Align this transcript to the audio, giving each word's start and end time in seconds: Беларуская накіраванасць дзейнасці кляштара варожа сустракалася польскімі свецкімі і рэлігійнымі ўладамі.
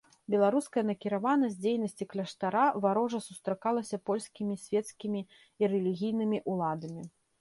Беларуская 0.33 0.83
накіраванасць 0.91 1.57
дзейнасці 1.65 2.07
кляштара 2.13 2.63
варожа 2.85 3.19
сустракалася 3.27 3.99
польскімі 4.11 4.55
свецкімі 4.65 5.21
і 5.65 5.71
рэлігійнымі 5.75 6.37
ўладамі. 6.57 7.03